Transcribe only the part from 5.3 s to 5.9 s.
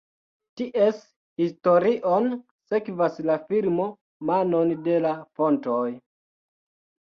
fontoj.